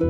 [0.00, 0.04] Hi,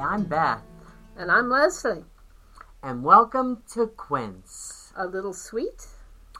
[0.00, 0.62] I'm Beth,
[1.16, 2.04] And I'm Leslie.
[2.82, 5.86] and welcome to Quince, A little sweet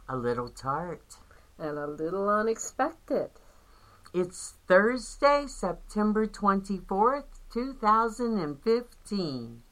[0.09, 1.19] a little tart.
[1.59, 3.31] and a little unexpected.
[4.13, 9.63] It's Thursday, September 24th, 2015,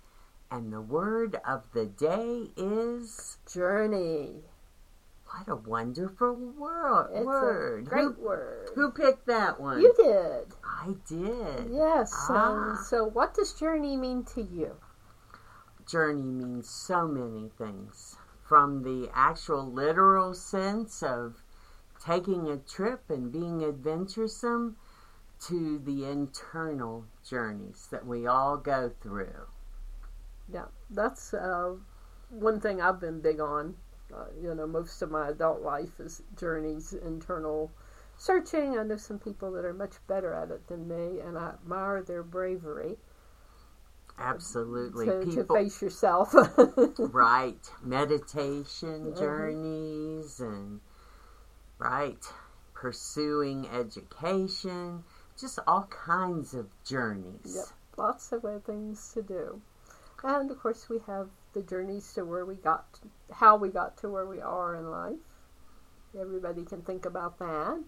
[0.53, 4.43] and the word of the day is Journey.
[5.25, 7.86] what a wonderful wor- It's word.
[7.86, 8.68] great who, word.
[8.75, 9.81] who picked that one?
[9.81, 10.54] You did.
[10.62, 11.71] I did.
[11.73, 12.12] Yes.
[12.29, 12.50] Ah.
[12.73, 14.76] Um, so, what does journey mean to you?
[15.86, 18.17] Journey means so many things.
[18.43, 21.43] From the actual literal sense of
[22.04, 24.76] taking a trip and being adventuresome
[25.46, 29.46] to the internal journeys that we all go through.
[30.52, 31.74] Yeah, that's uh,
[32.30, 33.77] one thing I've been big on.
[34.12, 37.70] Uh, you know, most of my adult life is journeys, internal
[38.19, 38.78] searching.
[38.78, 42.03] I know some people that are much better at it than me, and I admire
[42.03, 42.98] their bravery
[44.19, 45.06] Absolutely.
[45.06, 46.34] to, to face yourself.
[46.98, 47.70] right.
[47.83, 49.19] Meditation Mhm.
[49.19, 50.81] journeys and
[51.78, 52.33] right.
[52.75, 55.05] Pursuing education.
[55.39, 57.55] Just all kinds of journeys.
[57.56, 57.66] Yep.
[57.97, 59.61] Lots of things to do.
[60.25, 62.84] And of course, we have the journeys to where we got,
[63.33, 65.19] how we got to where we are in life.
[66.19, 67.83] Everybody can think about that.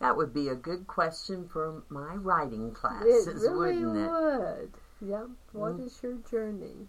[0.00, 4.10] That would be a good question for my writing classes, It really wouldn't it?
[4.10, 4.70] would.
[5.00, 5.26] Yeah.
[5.52, 5.86] What Mm.
[5.86, 6.88] is your journey?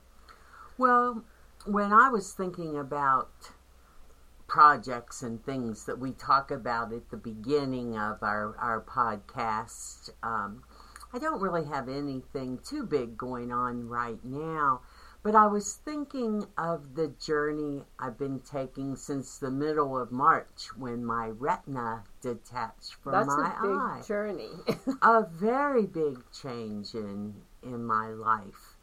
[0.77, 1.23] Well,
[1.65, 3.51] when I was thinking about
[4.47, 10.63] projects and things that we talk about at the beginning of our, our podcast, um,
[11.13, 14.81] I don't really have anything too big going on right now.
[15.21, 20.69] But I was thinking of the journey I've been taking since the middle of March
[20.77, 24.01] when my retina detached from That's my a big eye.
[24.05, 24.51] journey.
[25.01, 28.77] a very big change in in my life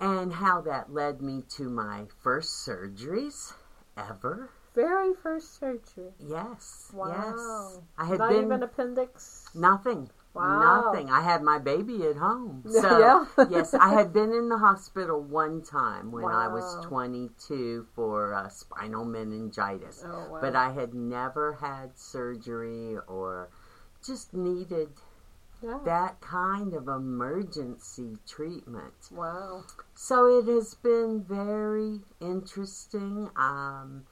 [0.00, 3.52] and how that led me to my first surgeries
[3.96, 6.12] ever Very first surgery.
[6.18, 7.08] yes Wow.
[7.08, 9.48] yes i had Not been even appendix.
[9.54, 10.84] nothing Wow.
[10.92, 13.46] nothing i had my baby at home so Yeah.
[13.50, 18.48] yes i had been in the hospital one time when i was 22 for uh,
[18.48, 20.38] spinal meningitis Oh wow.
[20.40, 23.50] but i had never had surgery or
[24.04, 24.88] just needed
[25.62, 25.78] yeah.
[25.84, 28.92] that kind of emergency treatment.
[29.10, 29.64] Wow.
[29.94, 33.30] So it has been very interesting.
[33.36, 34.04] Um,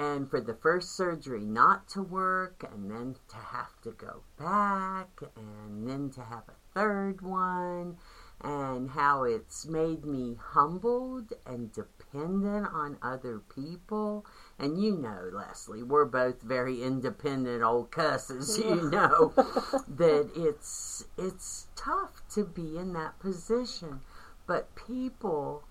[0.00, 5.20] and for the first surgery not to work, and then to have to go back,
[5.36, 7.98] and then to have a third one,
[8.40, 14.24] and how it's made me humbled and dependent on other people.
[14.58, 19.34] And you know, Leslie, we're both very independent old cusses, you know
[19.86, 24.00] that it's it's tough to be in that position
[24.46, 25.62] but people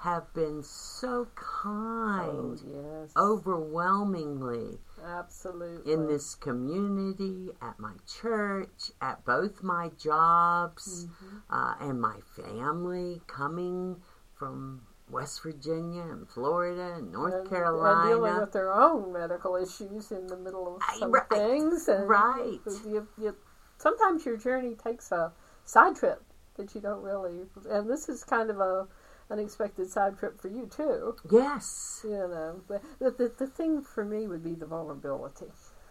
[0.00, 3.12] have been so Oh, kind yes.
[3.16, 5.92] overwhelmingly absolutely.
[5.92, 11.42] in this community at my church at both my jobs Mhm.
[11.50, 14.00] uh, and my family coming
[14.34, 19.56] from west virginia and florida and north and, carolina and dealing with their own medical
[19.56, 21.88] issues in the middle of I- some right, things.
[21.88, 22.60] And right.
[22.84, 23.34] You, you,
[23.78, 25.32] sometimes your journey takes a
[25.64, 26.22] side trip
[26.56, 27.46] that you don't really.
[27.68, 28.86] And this is kind of a
[29.30, 31.16] unexpected side trip for you too.
[31.30, 35.46] yes You know, but the, the, the thing for me would be the vulnerability.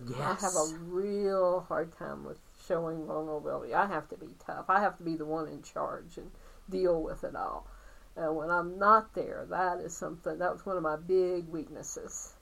[0.07, 3.73] yes I have a real hard time with showing vulnerability.
[3.73, 4.65] I have to be tough.
[4.69, 6.31] I have to be the one in charge and
[6.69, 7.67] deal with it all.
[8.15, 10.39] And when I'm not there, that is something.
[10.39, 12.33] That was one of my big weaknesses.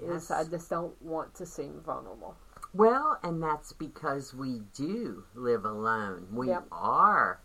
[0.00, 2.36] Is I just don't want to seem vulnerable.
[2.72, 6.28] Well, and that's because we do live alone.
[6.32, 6.64] We Yep.
[6.70, 7.40] are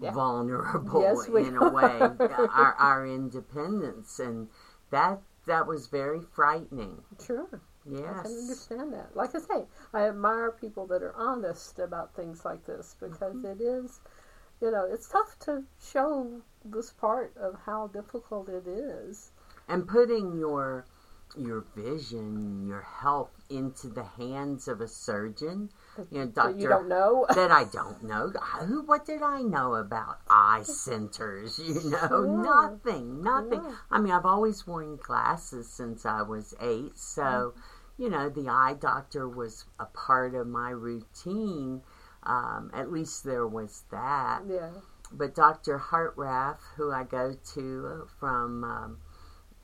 [0.00, 0.12] Yeah.
[0.12, 4.48] vulnerable Yes, in a way, our our independence, and
[4.90, 7.04] that that was very frightening.
[7.20, 8.02] Sure, Yes.
[8.18, 9.16] I can understand that.
[9.16, 13.44] Like I say, I admire people that are honest about things like this because Mm-hmm.
[13.44, 14.00] it is,
[14.60, 19.32] you know, it's tough to show this part of how difficult it is.
[19.68, 20.84] and putting your
[21.36, 25.70] your vision, your health into the hands of a surgeon,
[26.10, 27.26] you know, doctor you don't know.
[27.34, 28.30] that I don't know.
[28.66, 28.82] Who?
[28.82, 31.58] What did I know about eye centers?
[31.64, 32.26] You know, Sure.
[32.26, 33.62] nothing, nothing.
[33.64, 33.74] Yeah.
[33.90, 37.54] I mean, I've always worn glasses since I was eight, so
[37.96, 41.82] you know, the eye doctor was a part of my routine.
[42.24, 44.42] Um, at least there was that.
[44.48, 44.70] yeah.
[45.12, 45.78] But Dr.
[45.78, 48.98] Hartraff, who I go to from um,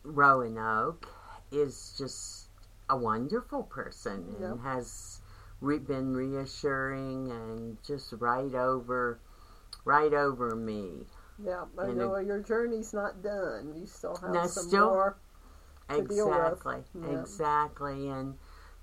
[0.04, 1.06] Roanoke
[1.50, 2.46] is just
[2.88, 5.20] a wonderful person and has
[5.60, 9.20] re- been reassuring and just right over,
[9.84, 11.06] right over me.
[11.42, 13.74] Yeah, I And know your journey's not done.
[13.74, 15.16] You still have No, some still- more.
[15.88, 16.36] To deal with.
[16.38, 17.20] Exactly, Yeah.
[17.20, 18.38] exactly, and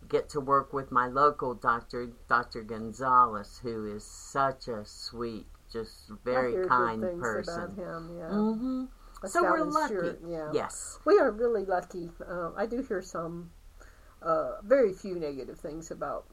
[0.09, 2.63] get to work with my local doctor, Dr.
[2.63, 7.63] Gonzalez, who is such a sweet, just very kind person.
[7.63, 8.17] about him.
[8.17, 8.29] Yeah.
[8.29, 8.85] hmm
[9.23, 10.17] A So we're lucky.
[10.25, 10.51] yeah.
[10.53, 10.99] Yes.
[11.05, 12.11] We are really lucky.
[12.27, 13.51] Uh, I do hear some,
[14.21, 16.25] uh, very few negative things about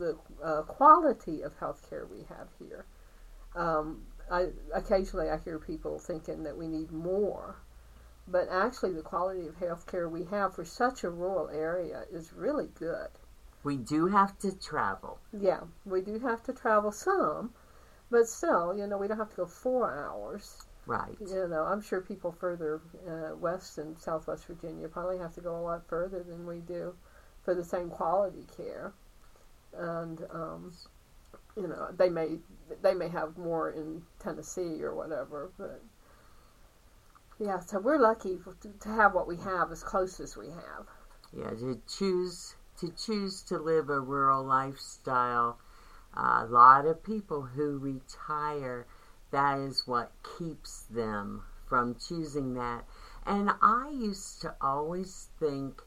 [0.00, 2.86] the uh, quality of healthcare we have here.
[3.54, 7.56] Um, I occasionally I hear people thinking that we need more,
[8.26, 12.68] but actually the quality of healthcare we have for such a rural area is really
[12.78, 13.08] good.
[13.62, 15.18] We do have to travel.
[15.38, 17.52] Yeah, we do have to travel some,
[18.10, 20.64] but still, you know, we don't have to go four hours.
[20.86, 21.16] Right.
[21.20, 25.56] You know, I'm sure people further uh, west in Southwest Virginia probably have to go
[25.56, 26.94] a lot further than we do
[27.42, 28.92] for the same quality care,
[29.76, 30.72] and um,
[31.56, 32.38] you know, they may
[32.82, 35.82] they may have more in Tennessee or whatever, but
[37.38, 38.38] yeah, so we're lucky
[38.80, 40.86] to have what we have as close as we have.
[41.32, 45.58] Yeah, to choose to choose to live a rural lifestyle.
[46.14, 48.86] a lot of people who retire,
[49.30, 52.84] that is what keeps them from choosing that.
[53.26, 55.82] And I used to always think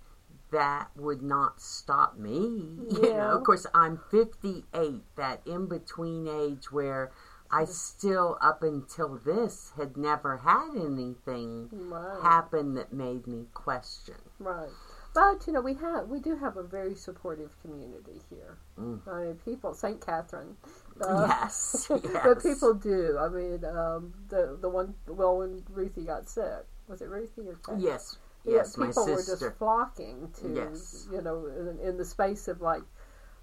[0.54, 2.78] that would not stop me.
[2.94, 7.12] You know, of course, I'm 58, that in between age where
[7.52, 12.22] I still, up until this, had never had anything Right.
[12.22, 14.16] happen that made me question.
[14.40, 14.70] Right.
[15.14, 18.58] But you know, we have we do have a very supportive community here.
[18.80, 19.08] Mm.
[19.08, 20.04] I mean, people, St.
[20.04, 20.58] Catherine.
[21.00, 21.86] yes,
[22.24, 23.18] But people do.
[23.20, 27.60] I mean, um, the the one well when Ruthie got sick, was it Ruthie or
[27.66, 27.78] Kate?
[27.80, 29.36] Yes, yes, my people were sister.
[29.36, 31.08] just flocking to Yes.
[31.12, 32.84] you know in, in the space of like.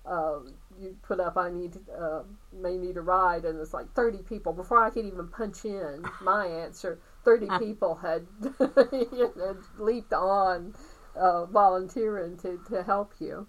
[0.07, 0.41] Uh,
[0.81, 4.53] you put up, I need, uh, may need a ride, and it's like 30 people.
[4.53, 8.27] Before I could even punch in my answer, 30 people had,
[8.93, 10.75] you know, leaped on,
[11.15, 13.47] uh, volunteering to, to help you.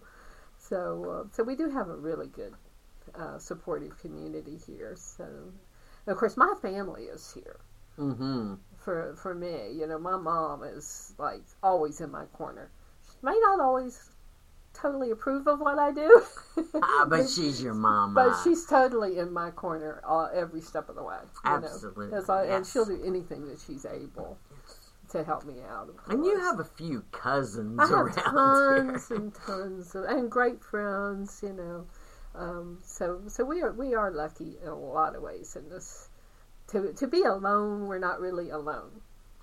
[0.58, 2.54] So, uh, so we do have a really good,
[3.16, 4.96] uh, supportive community here.
[4.98, 7.58] So, and of course, my family is here
[8.00, 8.56] Mm-hmm.
[8.84, 9.72] For for me.
[9.74, 12.70] You know, my mom is like always in my corner.
[13.06, 14.10] She may not always
[14.74, 16.22] totally approve of what I do,
[16.82, 18.14] Ah, but she's your mom.
[18.14, 21.18] but she's totally in my corner uh, every step of the way.
[21.44, 24.38] Absolutely, It's like- and she'll do anything that she's able
[25.10, 25.90] to help me out.
[26.08, 29.18] And you have a few cousins I have around tons here.
[29.18, 31.86] and tons of, and great friends, you know.
[32.34, 36.08] Um, so so we are we are lucky in a lot of ways in this.
[36.72, 39.02] To to be alone, we're not really alone.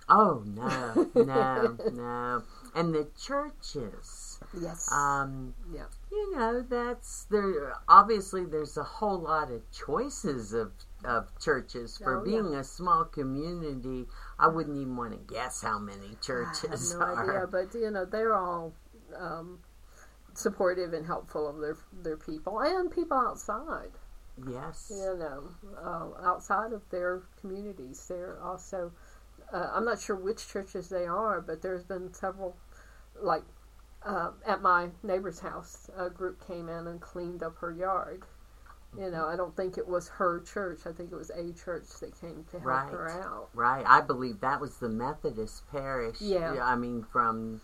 [0.08, 2.42] Oh no, no, no.
[2.74, 4.38] And the churches.
[4.58, 4.90] Yes.
[4.92, 5.84] Um, Yeah.
[6.10, 7.74] You know, that's there.
[7.88, 10.72] Obviously, there's a whole lot of choices of
[11.04, 12.30] of churches for Oh, yeah.
[12.40, 14.06] being a small community.
[14.38, 17.22] I wouldn't even want to guess how many churches no are.
[17.30, 18.72] idea, but you know they're all
[19.16, 19.58] um,
[20.34, 23.90] supportive and helpful of their their people and people outside.
[24.46, 24.92] Yes.
[24.94, 25.48] You know,
[25.82, 28.92] uh, outside of their communities, they're also.
[29.52, 32.54] Uh, I'm not sure which churches they are, but there's been several,
[33.20, 33.44] like
[34.04, 38.24] uh, at my neighbor's house, a group came in and cleaned up her yard.
[38.98, 40.80] You know, I don't think it was her church.
[40.86, 42.90] I think it was a church that came to help Right.
[42.90, 43.48] her out.
[43.54, 43.84] Right.
[43.86, 46.20] I believe that was the Methodist parish.
[46.20, 46.54] Yeah.
[46.62, 47.60] I mean, from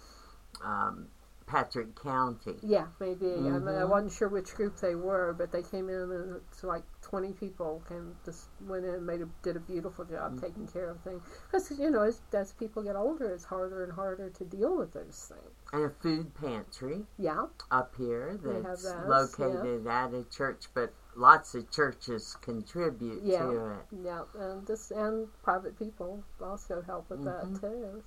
[0.62, 1.08] um,
[1.46, 2.54] Patrick County.
[2.62, 3.26] Yeah, maybe.
[3.26, 6.64] I, mean, I wasn't sure which group they were, but they came in and it's
[6.64, 10.46] like 20 people came, just went in and made a, did a beautiful job Mm-hmm.
[10.46, 11.22] taking care of things.
[11.46, 14.92] Because, you know, as, as people get older, it's harder and harder to deal with
[14.92, 15.50] those things.
[15.72, 20.66] And a food pantry Yeah, up here We have that's those, located at a church,
[20.74, 23.38] but lots of churches contribute Yeah.
[23.40, 23.86] to it.
[24.04, 24.22] yeah.
[24.38, 27.24] And, just, and private people also help with Mhm.
[27.52, 28.02] that, too.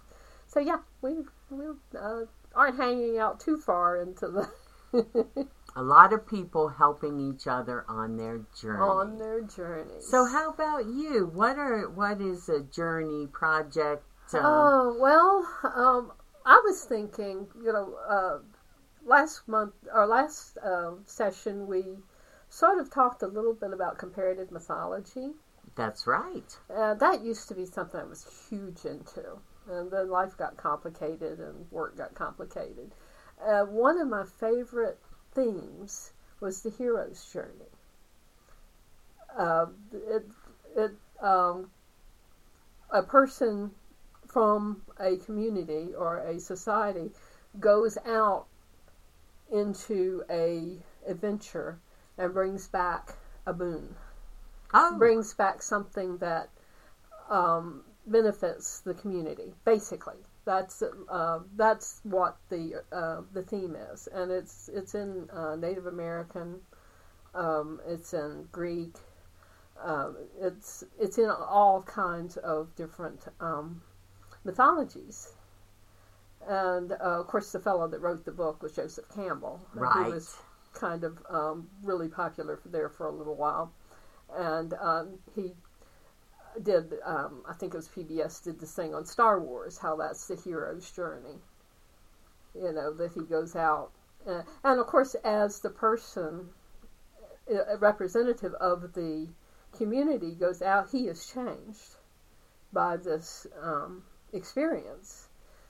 [0.47, 1.65] So, yeah, we, we
[1.99, 2.21] uh,
[2.57, 4.49] aren't hanging out too far into the.
[5.75, 8.79] A lot of people helping each other on their journey.
[8.81, 10.01] on their journey.
[10.01, 11.29] so, how about you?
[11.31, 14.03] What are what is a journey project?
[14.33, 16.11] Um, Oh well, um,
[16.45, 18.39] I was thinking, you know, uh,
[19.05, 21.83] last month or last uh, session we
[22.49, 25.31] sort of talked a little bit about comparative mythology.
[25.75, 26.57] that's right.
[26.75, 29.37] Uh, that used to be something I was huge into,
[29.69, 32.91] and then life got complicated and work got complicated.
[33.45, 34.99] Uh, one of my favorite
[35.33, 37.71] themes was the hero's journey.
[39.37, 40.25] Uh, it,
[40.75, 41.69] it, um,
[42.89, 43.71] a person
[44.27, 47.11] from a community or a society
[47.59, 48.45] goes out
[49.51, 51.79] into a adventure
[52.17, 53.95] and brings back a boon,
[54.73, 56.49] Oh, brings back something that
[57.29, 59.53] um, benefits the community.
[59.65, 65.55] Basically, that's uh, that's what the uh, the theme is, and it's it's in uh,
[65.55, 66.59] Native American,
[67.35, 68.95] um, it's in Greek,
[69.83, 73.81] um, it's it's in all kinds of different um,
[74.43, 75.33] mythologies.
[76.47, 80.05] And uh, of course, the fellow that wrote the book was Joseph Campbell, right.
[80.05, 80.35] He was
[80.73, 83.73] kind of um, really popular for there for a little while,
[84.33, 85.51] and um, he
[86.63, 86.93] did.
[87.05, 90.35] Um, I think it was PBS did this thing on Star Wars, how that's the
[90.35, 91.39] hero's journey.
[92.55, 93.91] You know that he goes out,
[94.27, 96.49] uh, and of course, as the person,
[97.47, 99.27] a representative of the
[99.77, 101.95] community, goes out, he is changed
[102.73, 105.29] by this um, experience.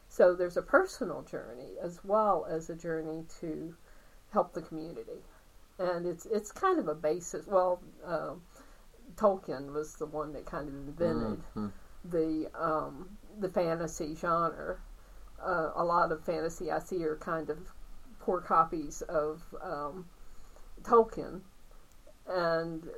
[0.10, 3.76] So there's a personal journey as well as a journey to
[4.32, 5.22] help the community,
[5.78, 7.46] and it's it's kind of a basis.
[7.46, 8.36] Well, uh,
[9.18, 11.72] Tolkien was the one that kind of invented Mhm.
[12.06, 14.78] the um, the fantasy genre.
[15.40, 17.74] Uh, a lot of fantasy I see are kind of
[18.20, 20.06] poor copies of um,
[20.84, 21.42] Tolkien,
[22.28, 22.90] and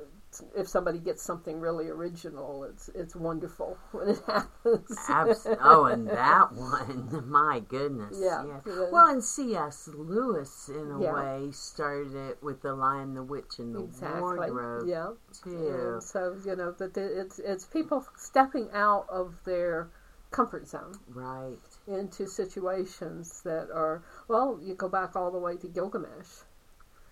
[0.56, 4.96] if somebody gets something really original, it's it's wonderful when it happens.
[5.08, 8.16] Abs- oh, and that one, my goodness.
[8.20, 8.60] Yeah.
[8.92, 9.88] Well, and C.S.
[9.94, 11.12] Lewis, in a Yeah.
[11.14, 14.20] way, started it with The Lion, the Witch, and the exactly.
[14.20, 15.10] Wardrobe, Yeah.
[15.42, 15.92] too.
[15.94, 19.88] And so you know that it's it's people stepping out of their
[20.30, 21.58] comfort zone Right.
[21.88, 24.58] into situations that are well.
[24.62, 26.42] You go back all the way to Gilgamesh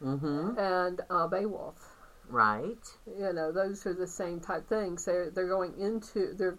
[0.03, 0.57] Mm-hmm.
[0.57, 1.97] and uh, Beowulf.
[2.29, 2.79] Right.
[3.07, 5.05] You know, those are the same type things.
[5.05, 6.59] They're they're going into they're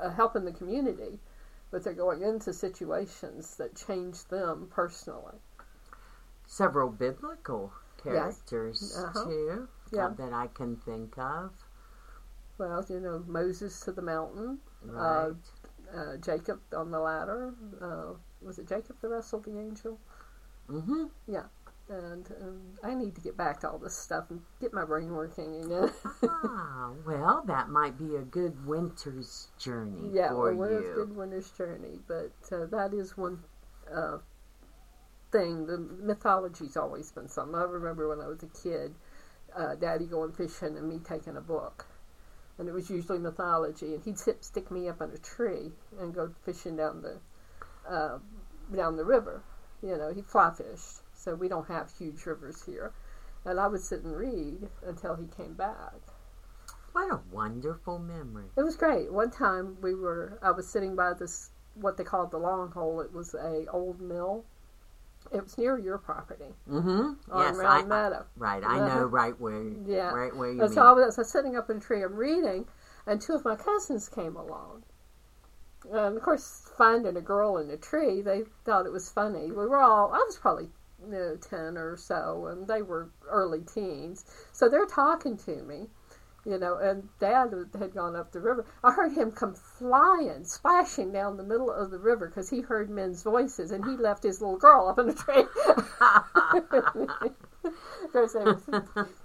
[0.00, 1.18] uh, helping the community,
[1.70, 5.36] but they're going into situations that change them personally.
[6.46, 9.24] Several biblical characters, Uh-huh.
[9.24, 10.06] too, Yeah.
[10.06, 11.50] uh, that I can think of.
[12.58, 15.34] Well, you know, Moses to the mountain, Right.
[15.94, 17.54] uh, Jacob on the ladder.
[17.80, 19.98] Uh, was it Jacob that wrestled the angel?
[20.68, 21.04] mm-hmm.
[21.92, 25.10] And um, I need to get back to all this stuff and get my brain
[25.12, 25.90] working again.
[26.26, 30.92] ah, well, that might be a good winter's journey yeah, for well, you.
[30.94, 33.40] good winter's journey, but uh, that is one
[33.94, 34.18] uh,
[35.30, 35.66] thing.
[35.66, 37.54] The mythology's always been something.
[37.54, 38.94] I remember when I was a kid,
[39.54, 41.84] uh, Daddy going fishing and me taking a book,
[42.56, 46.14] and it was usually mythology, and he'd sit, stick me up in a tree and
[46.14, 47.18] go fishing down the
[47.86, 48.18] uh,
[48.74, 49.42] down the river.
[49.82, 52.92] You know, he fly fished, so we don't have huge rivers here.
[53.44, 55.94] And I would sit and read until he came back.
[56.92, 58.46] What a wonderful memory.
[58.56, 59.12] It was great.
[59.12, 63.00] One time we were, I was sitting by this what they called the long hole.
[63.00, 64.44] It was a old mill.
[65.32, 66.90] It was near your property Mm-hmm.
[67.30, 68.26] on Yes, Round I, I Meadow.
[68.36, 68.62] right.
[68.64, 68.88] I Uh-huh.
[68.88, 70.12] know right where Yeah.
[70.12, 70.74] right where you And mean.
[70.74, 72.02] so I was, I was sitting up in a tree.
[72.02, 72.66] I'm reading,
[73.06, 74.82] and two of my cousins came along.
[75.90, 79.50] And of course, finding a girl in a tree, they thought it was funny.
[79.50, 80.68] We were all, I was probably
[81.04, 84.24] you know, 10 or so, and they were early teens.
[84.52, 85.88] So they're talking to me,
[86.44, 88.64] you know, and Dad had gone up the river.
[88.82, 92.90] I heard him come flying, splashing down the middle of the river because he heard
[92.90, 95.44] men's voices, and he left his little girl up in a tree.
[97.64, 98.58] of course, they were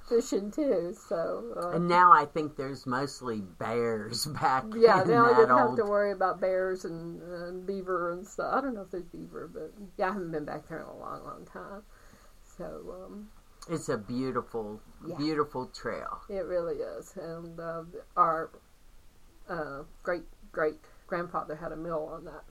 [0.07, 1.53] fishing too, so.
[1.55, 5.75] Uh, and now I think there's mostly bears back yeah, in now I didn't have
[5.77, 8.53] to worry about bears and, and beaver and stuff.
[8.53, 10.97] I don't know if there's beaver, but yeah, I haven't been back there in a
[10.97, 11.81] long, long time.
[12.57, 13.27] So um,
[13.69, 15.15] It's a beautiful, Yeah.
[15.17, 16.21] beautiful trail.
[16.29, 17.15] it really is.
[17.17, 17.83] And uh,
[18.15, 18.49] our
[19.49, 20.75] uh, great great
[21.07, 22.43] grandfather had a mill on that.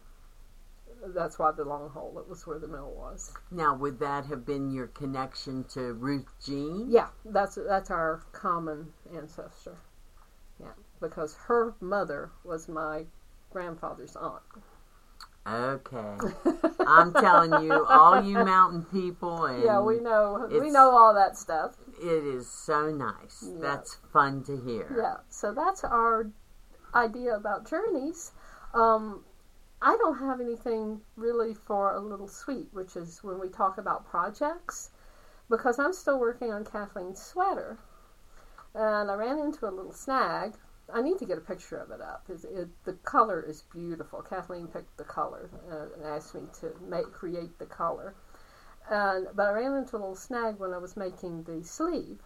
[1.14, 2.18] That's why the long hole.
[2.18, 3.32] It was where the mill was.
[3.50, 6.86] Now, would that have been your connection to Ruth Jean?
[6.90, 9.76] Yeah, that's that's our common ancestor.
[10.60, 13.04] Yeah, because her mother was my
[13.50, 14.42] grandfather's aunt.
[15.46, 16.16] Okay.
[16.86, 21.36] I'm telling you, all you mountain people, and Yeah, we know we know all that
[21.36, 21.76] stuff.
[22.02, 23.44] it is so nice.
[23.52, 23.60] Yeah.
[23.60, 24.92] That's fun to hear.
[24.96, 26.30] Yeah, so that's our
[26.94, 28.32] idea about journeys.
[28.74, 29.22] Um,
[29.82, 34.08] I don't have anything really for a little sweet, which is when we talk about
[34.08, 34.90] projects,
[35.48, 37.78] because I'm still working on Kathleen's sweater,
[38.74, 40.54] and I ran into a little snag.
[40.92, 42.24] I need to get a picture of it up.
[42.28, 44.22] It, it, the color is beautiful.
[44.22, 48.14] Kathleen picked the color uh, and asked me to make create the color.
[48.88, 52.20] And but I ran into a little snag when I was making the sleeve.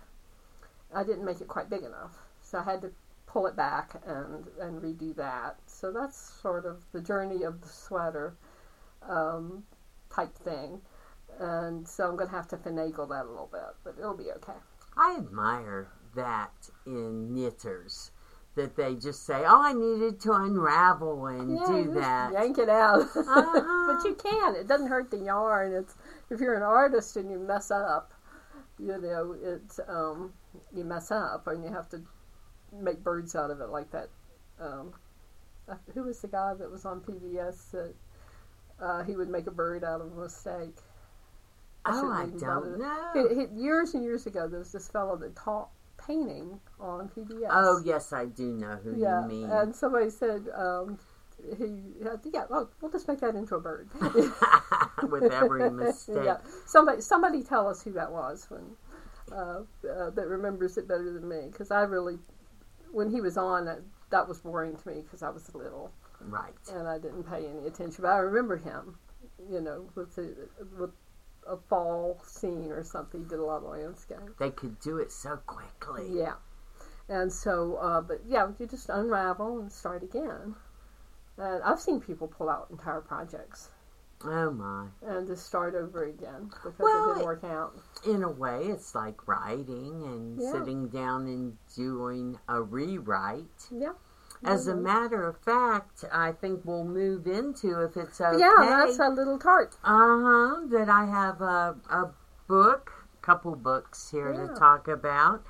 [0.94, 2.92] I didn't make it quite big enough, so I had to
[3.30, 5.56] pull it back and and redo that.
[5.66, 8.34] So that's sort of the journey of the sweater
[9.08, 9.64] um,
[10.12, 10.80] type thing.
[11.38, 14.30] And so I'm going to have to finagle that a little bit, but it'll be
[14.32, 14.58] okay.
[14.96, 18.10] I admire that in knitters
[18.56, 22.68] that they just say, "Oh, I needed to unravel and Yeah, do that." Yank it
[22.68, 23.06] out.
[23.16, 23.94] Uh-huh.
[23.94, 24.56] but you can.
[24.56, 25.72] It doesn't hurt the yarn.
[25.72, 25.94] It's
[26.30, 28.12] if you're an artist and you mess up,
[28.78, 30.32] you know, it's um,
[30.74, 32.02] you mess up and you have to
[32.72, 34.08] make birds out of it like that.
[34.60, 34.92] Um,
[35.68, 37.94] uh, who was the guy that was on PBS that
[38.80, 40.76] uh, he would make a bird out of a mistake?
[41.86, 43.10] Oh, I don't know.
[43.14, 45.70] He, he, years and years ago, there was this fellow that taught
[46.06, 47.48] painting on PBS.
[47.50, 49.50] Oh, yes, I do know who yeah, you mean.
[49.50, 50.98] and somebody said um,
[51.58, 51.64] he,
[52.32, 53.88] yeah, well, we'll just make that into a bird.
[55.02, 56.16] With every mistake.
[56.24, 58.62] yeah, somebody, somebody tell us who that was when
[59.32, 62.18] uh, uh, that remembers it better than me because I really,
[62.92, 63.80] when he was on, that,
[64.10, 66.52] that was boring to me because I was little Right.
[66.74, 68.02] and I didn't pay any attention.
[68.02, 68.98] But I remember him,
[69.50, 70.34] you know, with the,
[70.78, 70.90] with
[71.48, 73.22] a fall scene or something.
[73.22, 74.18] He did a lot of landscape.
[74.38, 76.06] They could do it so quickly.
[76.10, 76.34] Yeah.
[77.08, 80.54] And so, uh, but yeah, you just unravel and start again.
[81.36, 83.70] And I've seen people pull out entire projects
[84.22, 84.86] Oh, my.
[85.02, 87.74] and to start over again because Well, it didn't work out.
[88.06, 90.52] In a way, it's like writing and Yeah.
[90.52, 93.68] sitting down and doing a rewrite.
[93.70, 93.92] Yeah.
[94.42, 94.82] As a Mhm.
[94.82, 98.38] matter of fact, I think we'll move into if it's okay.
[98.38, 99.76] Yeah, that's a little tart.
[99.84, 100.60] Uh huh.
[100.66, 102.10] That I have a, a
[102.46, 104.46] book, couple books here Yeah.
[104.48, 105.42] to talk about.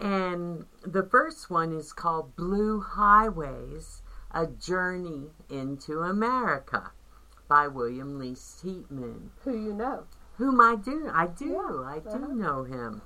[0.00, 4.02] And the first one is called Blue Highways
[4.32, 6.90] A Journey into America
[7.48, 10.04] by William Least Heat Moon, Who you know.
[10.36, 11.10] whom I do.
[11.12, 11.46] I do.
[11.46, 12.34] Yeah, I do uh-huh.
[12.34, 13.02] know him.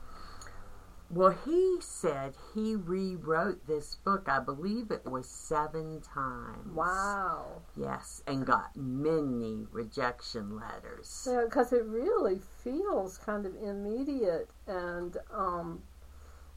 [1.11, 6.75] Well, he said he rewrote this book, I believe it was seven times.
[6.75, 7.62] Wow.
[7.75, 11.26] Yes, and got many rejection letters.
[11.30, 15.82] Yeah, because it really feels kind of immediate and, um,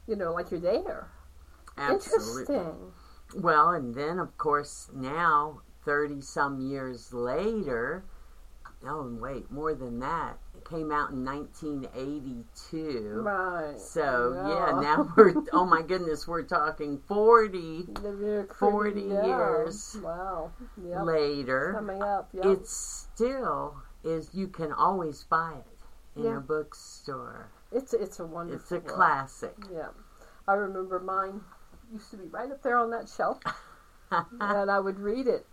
[0.06, 1.08] you know, like you're there.
[1.78, 2.54] Absolutely.
[2.54, 2.92] Interesting.
[3.34, 8.04] Well, and then of course now, thirty some years later,
[8.86, 13.20] oh wait, more than that, it came out in 1982.
[13.22, 13.78] Right.
[13.80, 14.80] So yeah, Yeah.
[14.80, 17.86] now we're oh my goodness, we're talking 40
[18.58, 19.24] 40 yeah.
[19.26, 20.52] years Wow.
[20.84, 21.04] Yep.
[21.04, 21.72] later.
[21.76, 22.28] Coming up.
[22.32, 22.44] Yep.
[22.44, 24.30] It still is.
[24.32, 26.36] You can always buy it in Yeah.
[26.38, 27.48] a bookstore.
[27.70, 28.60] It's it's a wonderful.
[28.60, 28.86] It's a book.
[28.94, 29.54] classic.
[29.72, 29.88] Yeah,
[30.46, 31.40] I remember mine
[31.92, 33.38] used to be right up there on that shelf,
[34.10, 35.46] and I would read it,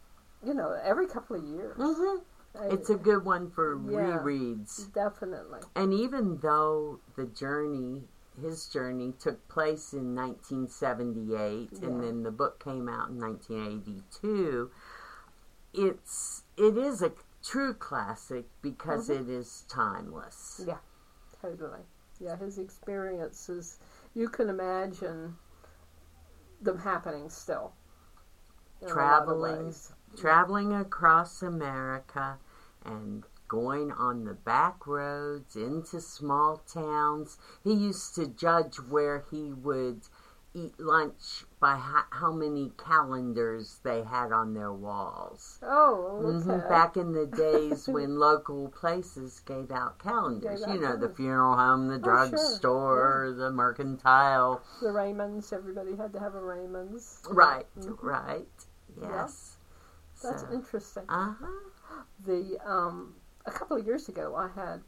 [0.44, 1.76] you know, every couple of years.
[1.78, 2.18] hmm
[2.56, 4.18] I- It's a good one for Yeah.
[4.20, 4.92] rereads.
[4.92, 5.62] definitely.
[5.76, 8.08] And even though the journey,
[8.42, 11.88] his journey, took place in 1978, Yeah.
[11.88, 14.72] and then the book came out in 1982,
[15.74, 17.12] it's it is a
[17.44, 19.22] true classic because Mhm.
[19.22, 20.62] it is timeless.
[20.66, 20.80] Yeah,
[21.42, 21.86] totally.
[22.20, 23.80] Yeah, his experiences,
[24.14, 25.38] you can imagine
[26.62, 27.74] them happening still.
[28.82, 29.74] In a lot of Traveling.
[30.18, 32.38] Traveling across America
[32.84, 37.38] and going on the back roads into small towns.
[37.64, 40.02] He used to judge where he would
[40.54, 45.60] eat lunch by ho- how many calendars they had on their walls.
[45.62, 46.68] Oh, Mhm.
[46.68, 51.10] Back in the days when local places gave out calendars, Gave out you know, the
[51.10, 52.02] funeral home, the Oh, sure.
[52.30, 54.62] drugstore, the mercantile.
[54.82, 57.22] The Raymonds, everybody had to have a Raymond's.
[57.30, 57.98] Right, Mhm.
[58.02, 58.66] right.
[59.02, 59.58] Yes.
[60.22, 61.04] That's interesting.
[61.08, 61.46] uh-huh.
[62.26, 64.82] the um, a couple of years ago, I had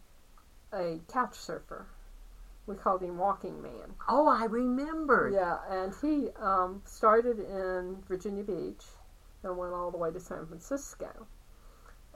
[0.74, 1.88] a couch surfer.
[2.68, 3.96] We called him Walking Man.
[4.08, 5.32] Oh, I remember.
[5.34, 8.86] Yeah, and he um, started in Virginia Beach
[9.44, 11.28] and went all the way to San Francisco.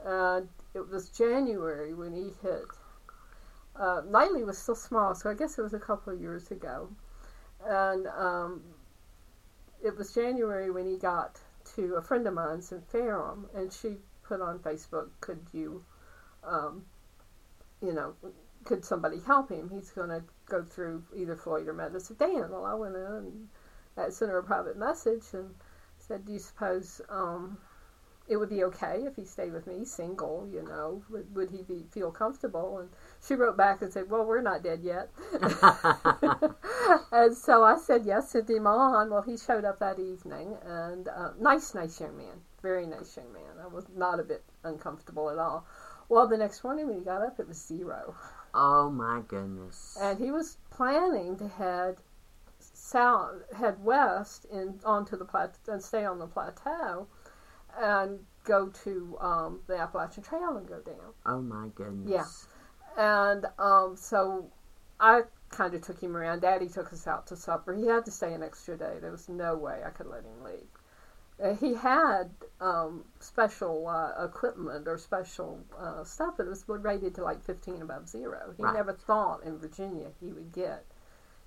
[0.06, 2.65] And it was January when he hit.
[3.76, 6.89] Uh, Nightly was still small, so I guess it was a couple of years ago.
[7.65, 8.62] And um,
[9.84, 11.39] it was January when he got
[11.75, 15.83] to a friend of mine's in Ferrum, and she put on Facebook, "Could you,
[16.43, 16.85] um,
[17.81, 18.15] you know,
[18.63, 19.69] could somebody help him?
[19.69, 23.49] He's going to go through either Floyd or Med." I "Dan." Well, I went in
[23.97, 25.55] and sent her a private message and
[25.97, 27.57] said, "Do you suppose um,
[28.27, 30.47] it would be okay if he stayed with me, single?
[30.51, 32.89] You know, would, would he be feel comfortable?" And
[33.25, 35.09] she wrote back and said, "Well, we're not dead yet."
[37.11, 39.09] and so I said yes, sent him on.
[39.09, 43.31] Well, he showed up that evening, and uh, nice, nice young man, very nice young
[43.33, 43.59] man.
[43.63, 45.65] I was not a bit uncomfortable at all.
[46.07, 48.15] Well, the next morning when he got up, it was zero,
[48.53, 49.97] oh my goodness.
[49.99, 51.97] and he was planning to head
[52.59, 57.07] south, head west and onto the plateau and stay on the plateau,
[57.79, 61.13] and go to um, the Appalachian Trail and go down.
[61.25, 62.47] Oh my goodness.
[62.97, 63.33] Yeah.
[63.33, 64.49] And um, so
[64.99, 66.41] I kind of took him around.
[66.41, 67.73] Daddy took us out to supper.
[67.73, 68.97] He had to stay an extra day.
[69.01, 70.67] There was no way I could let him leave.
[71.43, 72.29] Uh, he had
[72.61, 78.07] um, special uh, equipment or special uh, stuff, it was rated to like 15 above
[78.07, 78.53] zero.
[78.55, 78.73] He Right.
[78.73, 80.85] never thought in Virginia he would get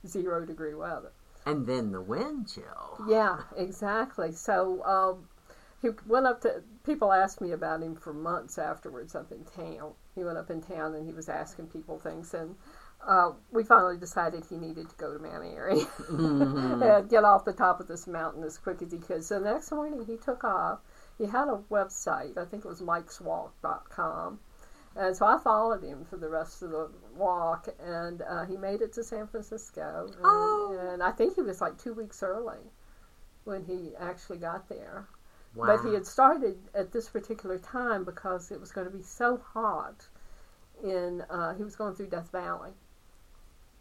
[0.07, 1.11] zero degree weather.
[1.47, 2.99] And then the wind chill.
[3.09, 4.33] Yeah, exactly.
[4.33, 5.27] So um,
[5.83, 6.63] he went up to.
[6.85, 9.93] People asked me about him for months afterwards up in town.
[10.15, 12.57] He went up in town and he was asking people things, and
[13.07, 17.53] uh, we finally decided he needed to go to Mount Airy and get off the
[17.53, 19.23] top of this mountain as quick as he could.
[19.25, 20.81] So the next morning he took off.
[21.17, 22.37] He had a website.
[22.39, 24.39] I think it was mikeswalk.com.
[24.97, 28.81] And so I followed him for the rest of the walk, and uh, he made
[28.83, 30.07] it to San Francisco.
[30.09, 30.89] And, Oh.
[30.93, 32.59] and I think he was like two weeks early
[33.45, 35.07] when he actually got there.
[35.55, 35.67] Wow.
[35.67, 39.41] But he had started at this particular time because it was going to be so
[39.53, 40.07] hot.
[40.85, 42.71] In uh, he was going through Death Valley,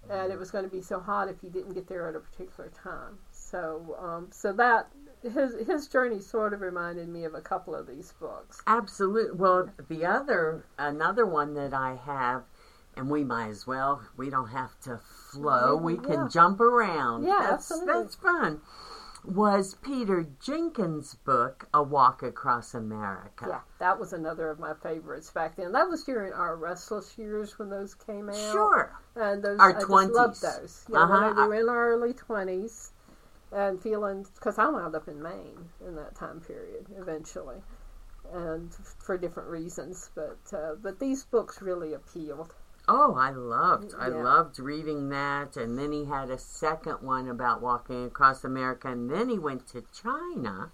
[0.10, 2.20] and it was going to be so hot if he didn't get there at a
[2.20, 3.20] particular time.
[3.32, 4.88] So, um, so that
[5.22, 8.62] his his journey sort of reminded me of a couple of these books.
[8.66, 9.38] Absolutely.
[9.38, 12.44] Well, the other, another one that I have,
[12.96, 14.98] and we might as well, we don't have to
[15.32, 16.02] flow, we Yeah.
[16.02, 17.26] can jump around.
[17.26, 18.02] Yeah, that's, absolutely.
[18.04, 18.62] That's fun.
[19.28, 23.46] Was Peter Jenkins' book, A Walk Across America.
[23.50, 25.74] Yeah, that was another of my favorites back then.
[25.74, 28.36] That was during our restless years when those came out.
[28.54, 28.96] Sure.
[29.16, 30.86] and those Our I just loved those.
[30.90, 31.48] Yeah, Uh-huh.
[31.48, 32.94] were in our early twenties,
[33.52, 37.62] and feeling because I wound up in Maine in that time period eventually,
[38.32, 40.10] and for different reasons.
[40.16, 42.54] But uh, but these books really appealed.
[42.88, 45.58] Oh, I loved, I loved reading that.
[45.58, 48.88] And then he had a second one about walking across America.
[48.90, 50.72] And then he went to China.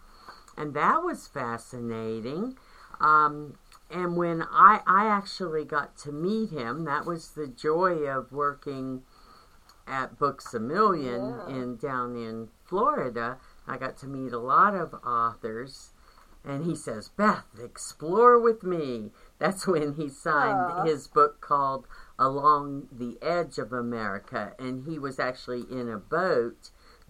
[0.55, 2.55] And that was fascinating.
[2.99, 3.57] Um,
[3.89, 9.01] and when I, I actually got to meet him, that was the joy of working
[9.87, 11.55] at Books a Million Yeah.
[11.55, 13.37] in down in Florida.
[13.67, 15.89] I got to meet a lot of authors.
[16.45, 19.11] And he says, Beth, explore with me.
[19.39, 21.87] That's when he signed his book called
[22.23, 24.53] Along the Edge of America.
[24.57, 26.69] And he was actually in a boat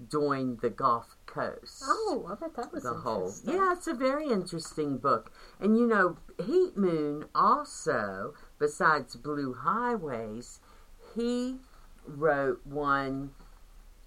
[0.10, 3.32] doing the Gulf Coast Oh, I bet that was the whole.
[3.44, 5.32] Yeah, it's a very interesting book.
[5.60, 10.60] And you know, Heat Moon also, besides Blue Highways,
[11.16, 11.58] he
[12.08, 13.32] wrote one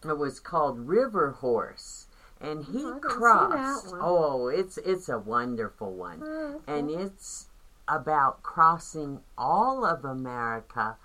[0.03, 2.07] that was called River Horse.
[2.41, 3.95] And oh, he Oh, I didn't see that crossed.
[4.01, 6.21] Oh, it's it's a wonderful one.
[6.25, 6.79] Oh, okay.
[6.79, 7.46] And it's
[7.89, 10.97] about crossing all of America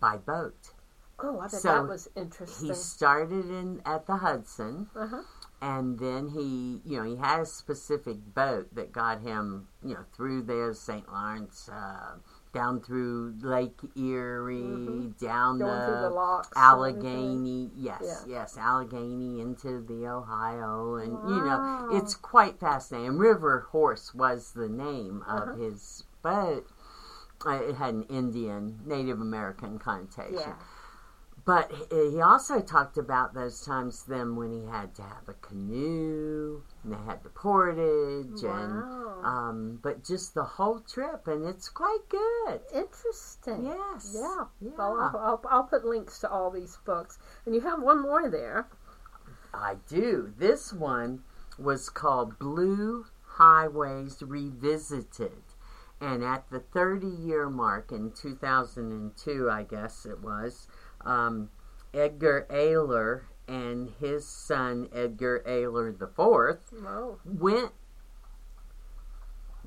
[0.00, 0.72] by boat.
[1.20, 2.68] oh, I bet so that was interesting.
[2.68, 5.22] He started in at the Hudson Uh-huh.
[5.60, 10.04] and then he you know he had a specific boat that got him you know
[10.14, 12.14] through there st lawrence uh,
[12.52, 15.66] down through lake erie down Mm-hmm.
[15.66, 16.48] Going through the the locks.
[16.54, 17.06] and everything.
[17.06, 18.34] allegheny yes Yeah.
[18.36, 24.68] yes allegheny into the ohio and you know it's quite fascinating river horse was the
[24.68, 25.52] name Uh-huh.
[25.52, 26.04] of his
[27.46, 30.54] uh, it had an indian native american connotation Yeah.
[31.44, 36.62] but he also talked about those times then when he had to have a canoe
[36.84, 38.82] and they had the portage and
[39.24, 42.60] um, but just the whole trip and it's quite good.
[42.72, 43.64] Interesting.
[43.66, 44.12] Yes.
[44.14, 44.44] Yeah.
[44.60, 44.70] Yeah.
[44.78, 47.18] Well, I'll, I'll put links to all these books.
[47.44, 48.68] And you have one more there.
[49.52, 50.32] I do.
[50.38, 51.24] This one
[51.58, 55.42] was called Blue Highways Revisited.
[56.00, 60.68] And at the 30 year mark in 2002, I guess it was,
[61.04, 61.50] um,
[61.92, 67.18] Edgar Ailor and his son, Edgar Ailor IV, Oh.
[67.24, 67.72] went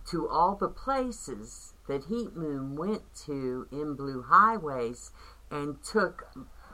[0.05, 5.11] to all the places that Heat Moon went to in Blue Highways
[5.49, 6.27] and took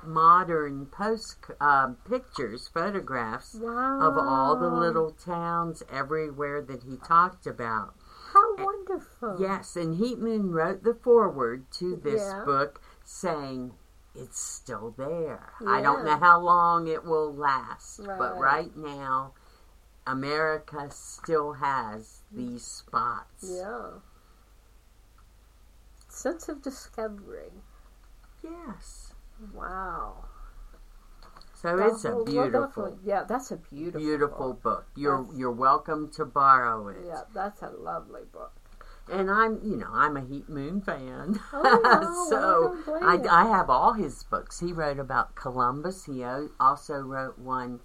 [0.04, 4.00] modern post um, pictures, photographs Wow.
[4.02, 7.96] of all the little towns everywhere that he talked about.
[8.58, 9.38] Wonderful.
[9.40, 12.44] Yes, and Heat Moon wrote the foreword to this Yeah.
[12.44, 13.78] book saying
[14.16, 15.54] it's still there.
[15.66, 18.40] I don't know how long it will last, but Right.
[18.40, 19.34] right now
[20.08, 23.44] America still has these spots.
[23.44, 24.00] Yeah.
[26.10, 27.64] Sense of discovery.
[28.42, 29.14] Yes.
[29.54, 30.26] Wow.
[31.62, 34.62] So it's a beautiful Yeah, that's a beautiful, beautiful book.
[34.64, 34.86] book.
[34.96, 36.98] You're That's- you're welcome to borrow it.
[37.06, 38.52] Yeah, that's a lovely book.
[39.10, 41.40] And I'm, you know, I'm a Heat Moon fan.
[41.54, 42.28] Oh.
[42.30, 43.44] Well, so I I.
[43.44, 44.60] I have all his books.
[44.60, 46.06] He wrote about Columbus.
[46.06, 47.80] He o- also wrote one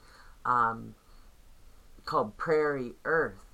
[0.44, 0.94] um,
[2.04, 3.44] called Prairie Earth,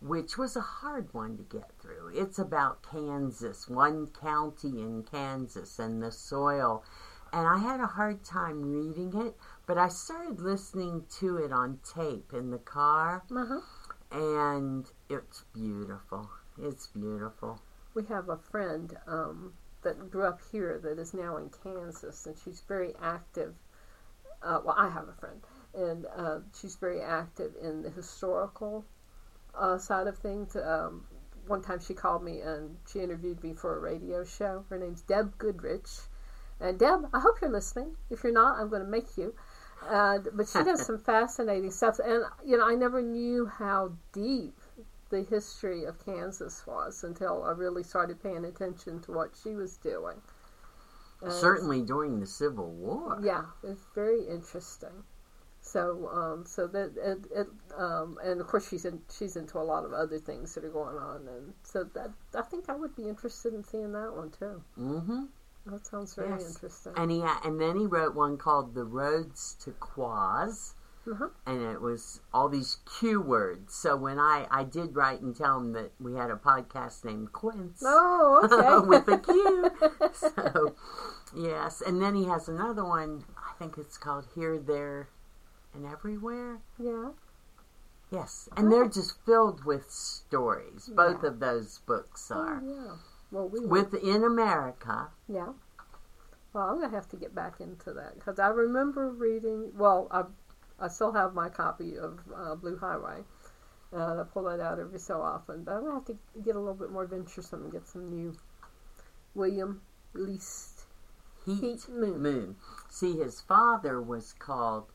[0.00, 2.10] which was a hard one to get through.
[2.14, 6.82] It's about Kansas, one county in Kansas, and the soil.
[7.30, 9.36] And I had a hard time reading it,
[9.68, 13.60] but I started listening to it on tape in the car, Uh-huh.
[14.10, 16.30] and it's beautiful.
[16.56, 17.60] It's beautiful.
[17.94, 19.52] We have a friend um,
[19.82, 23.54] that grew up here that is now in Kansas, and she's very active.
[24.42, 25.42] Uh, well, I have a friend,
[25.74, 28.86] and uh, she's very active in the historical
[29.54, 30.56] uh, side of things.
[30.56, 31.04] Um,
[31.46, 34.64] one time she called me and she interviewed me for a radio show.
[34.70, 35.88] Her name's Deb Goodrich.
[36.60, 37.96] And Deb, I hope you're listening.
[38.10, 39.34] If you're not, I'm going to make you.
[39.86, 41.98] Uh, but she does some fascinating stuff.
[41.98, 44.58] And, you know, I never knew how deep
[45.10, 49.76] the history of Kansas was until I really started paying attention to what she was
[49.76, 50.20] doing.
[51.22, 53.18] And Certainly during the Civil War.
[53.22, 55.04] yeah, it's very interesting.
[55.60, 59.60] So, um, so that it, it um, and of course she's in, she's into a
[59.60, 62.94] lot of other things that are going on, and so that I think I would
[62.94, 64.62] be interested in seeing that one too.
[64.78, 65.24] Mm-hmm.
[65.70, 66.54] That sounds very Yes.
[66.54, 66.92] interesting.
[66.96, 70.74] And he and then he wrote one called "The Roads to Quoz,"
[71.10, 71.28] Uh-huh.
[71.46, 73.74] and it was all these Q words.
[73.74, 77.32] So when I I did write and tell him that we had a podcast named
[77.32, 78.40] Quince Oh,
[78.80, 78.86] okay.
[78.86, 79.70] with a Q.
[80.14, 80.74] So
[81.34, 83.24] yes, and then he has another one.
[83.36, 85.08] I think it's called "Here, There,
[85.74, 87.10] and Everywhere." yeah.
[88.10, 90.88] Yes, and they're just filled with stories.
[90.88, 91.28] Both Yeah.
[91.28, 92.96] of those books Oh, are yeah.
[93.30, 95.08] Well, we within America.
[95.28, 95.52] Yeah.
[96.52, 99.70] Well, I'm gonna have to get back into that because I remember reading.
[99.76, 100.24] Well, I
[100.80, 103.22] I still have my copy of uh, Blue Highway.
[103.92, 106.58] Uh, I pull that out every so often, but I'm gonna have to get a
[106.58, 108.34] little bit more venturesome and get some new
[109.34, 109.82] William
[110.14, 110.82] Least
[111.44, 112.20] Heat, Heat Moon.
[112.22, 112.56] Moon.
[112.90, 114.86] See, his father was called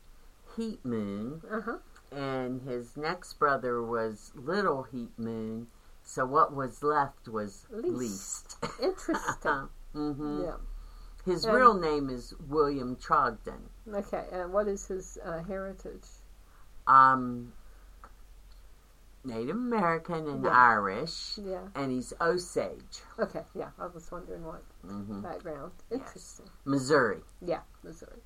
[0.56, 1.78] Heat Moon, Uh huh.
[2.12, 5.68] and his next brother was Little Heat Moon.
[6.04, 8.58] So what was left was Least.
[8.62, 8.82] least.
[8.82, 9.70] Interesting.
[9.94, 10.56] hmm yeah.
[11.26, 13.62] His And- real name is William Trogdon.
[13.92, 14.26] Okay.
[14.32, 16.06] And what is his uh, heritage?
[16.86, 17.54] Um,
[19.24, 20.50] Native American and Yeah.
[20.52, 21.68] Irish, Yeah.
[21.76, 23.44] and he's Osage, Okay.
[23.56, 23.70] Yeah.
[23.80, 25.72] I was wondering what hmm background.
[25.90, 26.00] Yes.
[26.02, 26.50] Interesting.
[26.66, 27.22] Missouri.
[27.42, 28.20] Yeah, Missouri.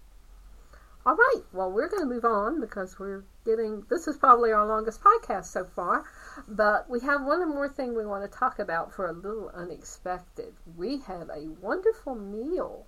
[1.08, 1.42] All right.
[1.54, 3.86] Well, we're going to move on because we're getting.
[3.90, 6.04] This is probably our longest podcast so far,
[6.50, 10.54] but we have one more thing we want to talk about for a little unexpected.
[10.76, 12.88] We had a wonderful meal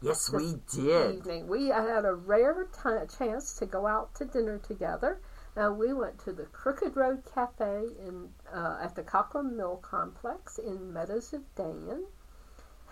[0.00, 1.16] Yes, we did.
[1.16, 1.48] evening.
[1.48, 5.20] We had a rare ti chance to go out to dinner together.
[5.56, 10.58] Uh, we went to the Crooked Road Cafe in uh, at the Cockram Mill Complex
[10.58, 12.04] in Meadows of Dan.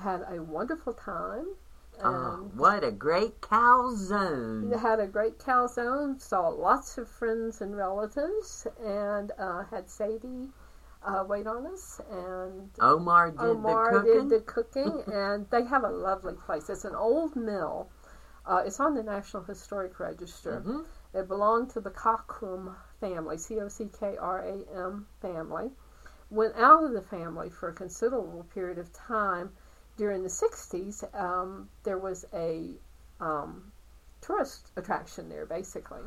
[0.01, 1.47] Had a wonderful time.
[2.05, 4.79] Oh, what a great calzone.
[4.79, 10.49] had a great calzone, saw lots of friends and relatives, and uh, had Sadie
[11.03, 14.29] uh, wait on us, and Omar did Omar the cooking.
[14.29, 16.69] did the cooking, and they have a lovely place.
[16.71, 17.89] It's an old mill.
[18.47, 20.63] Uh, it's on the National Historic Register.
[20.65, 20.85] Mhm.
[21.15, 25.73] It belonged to the Cockram family, C O C K R A M family.
[26.31, 29.51] Went out of the family for a considerable period of time.
[29.99, 32.71] During the 60s, um, there was a
[33.21, 33.73] um,
[34.21, 36.03] tourist attraction there, basically.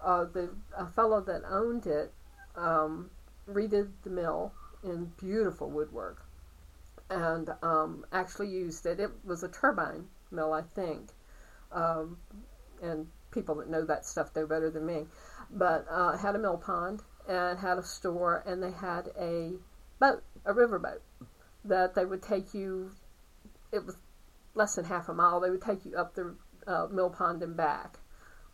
[0.00, 2.12] Uh, the a fellow that owned it
[2.56, 3.10] um,
[3.48, 4.52] redid the mill
[4.84, 6.22] in beautiful woodwork
[7.10, 9.00] and um, actually used it.
[9.00, 11.10] It was a turbine mill, I think.
[11.72, 12.16] Um,
[12.82, 15.06] and people that know that stuff know better than me.
[15.50, 19.52] But uh, had a mill pond and had a store, and they had a
[19.98, 21.02] boat, a river boat,
[21.64, 22.90] that they would take you.
[23.72, 23.96] It was
[24.54, 25.40] less than half a mile.
[25.40, 26.34] They would take you up the
[26.66, 27.98] uh, mill pond and back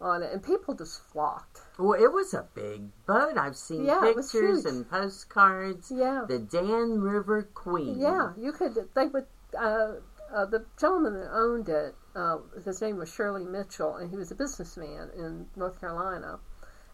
[0.01, 1.61] on it, and people just flocked.
[1.79, 3.39] Well, it was a big boat.
[3.39, 5.91] I've seen Yeah, pictures and postcards.
[5.91, 7.99] Yeah, The Dan River Queen.
[7.99, 8.77] Yeah, you could.
[8.95, 9.27] They would.
[9.59, 9.95] Uh,
[10.35, 14.31] uh, the gentleman that owned it, uh, his name was Shirley Mitchell, and he was
[14.31, 16.41] a businessman in North Carolina,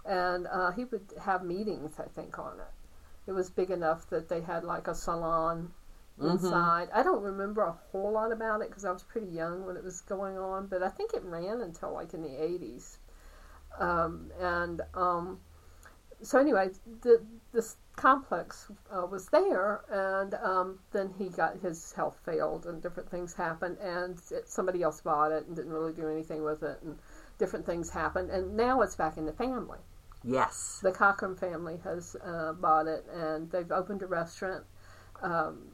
[0.05, 3.31] and uh, he would have meetings, I think, on it.
[3.31, 5.73] It was big enough that they had like a salon
[6.23, 6.33] Mhm.
[6.33, 6.89] inside.
[6.93, 9.85] I don't remember a whole lot about it because I was pretty young when it
[9.85, 12.99] was going on, but I think it ran until like in the eighties.
[13.79, 15.41] Um, and um,
[16.23, 16.71] so anyway,
[17.03, 22.83] the, this complex uh, was there, and um, then he got his health failed, and
[22.83, 26.63] different things happened, and it, somebody else bought it and didn't really do anything with
[26.63, 26.99] it, and
[27.39, 29.79] different things happened, and now it's back in the family.
[30.25, 30.79] Yes.
[30.83, 34.65] The Cockram family has uh, bought it, and they've opened a restaurant.
[35.23, 35.69] um,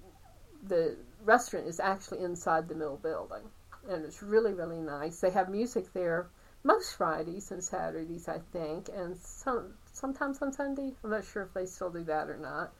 [0.67, 3.51] the restaurant is actually inside the mill building,
[3.89, 5.21] and it's really really nice.
[5.21, 6.29] They have music there
[6.65, 10.93] most Fridays and Saturdays, I think, and some sometimes on Sunday.
[11.03, 12.73] I'm not sure if they still do that or not.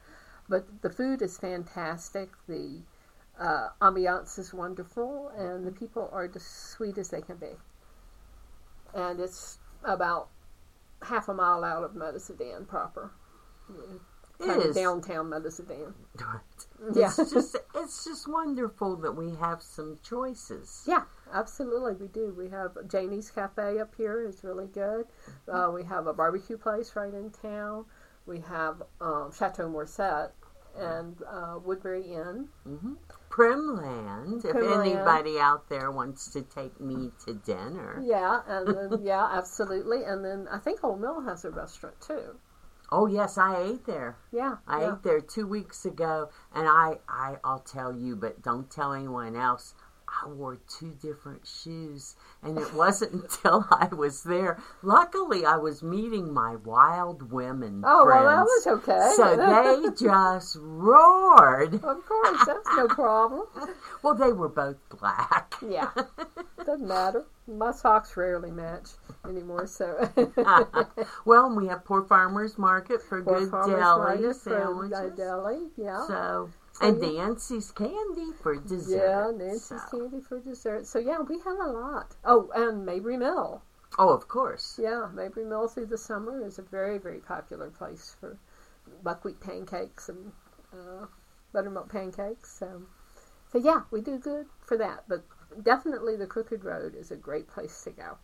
[0.47, 2.29] But the food is fantastic.
[2.47, 2.81] The
[3.39, 7.55] uh, ambiance is wonderful, and the people are as sweet as they can be.
[8.93, 10.29] And it's about
[11.01, 13.11] half a mile out of Medicine proper.
[14.43, 15.93] Kind of downtown Medicine.
[16.15, 16.39] Right.
[16.95, 17.11] Yeah.
[17.17, 20.85] It's just it's just wonderful that we have some choices.
[20.87, 22.33] Yeah, absolutely, we do.
[22.37, 25.05] We have Janie's Cafe up here is really good.
[25.51, 27.83] Uh, we have a barbecue place right in town.
[28.25, 30.31] We have um, Chateau Morrisette
[30.77, 32.47] and uh, Woodbury Inn.
[32.67, 32.93] Mm-hmm.
[33.29, 38.01] Primland, if anybody out there wants to take me to dinner.
[38.03, 40.03] Yeah, and then, yeah, absolutely.
[40.03, 42.37] And then I think Old Mill has a restaurant too.
[42.91, 44.17] Oh yes, I ate there.
[44.31, 44.93] Yeah, I yeah.
[44.93, 49.35] ate there two weeks ago, and I, I, I'll tell you, but don't tell anyone
[49.35, 49.75] else.
[50.23, 54.57] I wore two different shoes, and it wasn't until I was there.
[54.81, 57.83] Luckily, I was meeting my wild women.
[57.85, 59.13] Oh friends, well, that was okay.
[59.15, 61.75] So they just roared.
[61.75, 63.47] Of course, that's no problem.
[64.03, 65.53] well, they were both black.
[65.67, 65.91] Yeah,
[66.65, 67.25] doesn't matter.
[67.47, 68.89] My socks rarely match
[69.25, 69.67] anymore.
[69.67, 70.09] So.
[71.25, 75.17] well, we have Poor Farmers Market for Poor good deli sandwiches.
[75.17, 76.05] Deli, yeah.
[76.07, 76.49] So
[76.81, 78.95] and Nancy's candy for dessert.
[78.95, 79.99] Yeah, Nancy's so.
[79.99, 80.85] candy for dessert.
[80.85, 82.15] So yeah, we have a lot.
[82.23, 83.61] Oh, and Mabry Mill.
[83.97, 84.79] Oh, of course.
[84.81, 88.37] Yeah, Mabry Mill through the summer is a very, very popular place for
[89.03, 90.31] buckwheat pancakes and
[90.73, 91.05] uh,
[91.51, 92.57] buttermilk pancakes.
[92.57, 92.83] So,
[93.51, 95.03] so yeah, we do good for that.
[95.07, 95.23] But
[95.61, 98.17] definitely, the Crooked Road is a great place to go.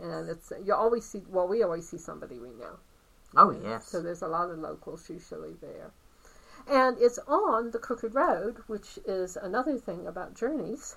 [0.00, 1.22] And it's you always see.
[1.28, 2.78] Well, we always see somebody we know.
[3.36, 3.86] Oh yes.
[3.86, 5.90] So there's a lot of locals usually there.
[6.68, 10.96] And it's on the Crooked Road, which is another thing about journeys.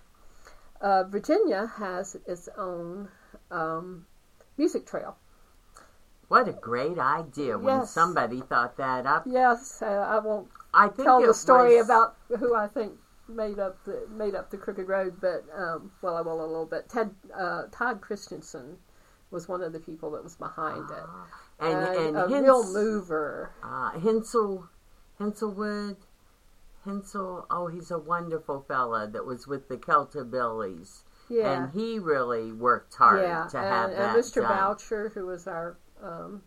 [0.81, 3.09] Uh, Virginia has its own
[3.51, 4.05] um,
[4.57, 5.15] music trail.
[6.27, 7.91] What a great idea when Yes.
[7.91, 9.23] somebody thought that up.
[9.25, 13.59] Yes, uh, I won't I think tell the story was- about who I think made
[13.59, 16.89] up the made up the Crooked Road, but um, well, I will a little bit.
[16.89, 18.77] Ted uh, Todd Christensen
[19.31, 21.03] was one of the people that was behind it,
[21.59, 23.51] and and, a Hens- real mover.
[23.63, 24.67] uh, Hensel
[25.19, 25.97] Henselwood
[26.85, 27.45] Hensel.
[27.49, 32.93] Oh, he's a wonderful fella that was with the Celtibillies, Yeah, and he really worked
[32.95, 34.41] hard yeah, to have and, that and Mr.
[34.41, 34.73] done.
[34.75, 36.41] Boucher, who was our um,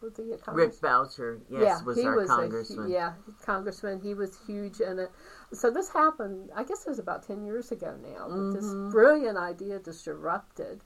[0.00, 0.92] was he a Rick congressman?
[1.04, 2.86] Boucher, yes, yeah, was our was congressman.
[2.86, 3.12] A, yeah,
[3.44, 4.00] congressman.
[4.00, 5.10] He was huge in it.
[5.52, 6.50] So this happened.
[6.54, 8.28] I guess it was about ten years ago now.
[8.28, 10.82] That this brilliant idea just erupted,